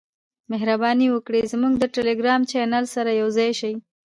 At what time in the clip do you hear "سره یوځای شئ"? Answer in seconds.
2.95-3.73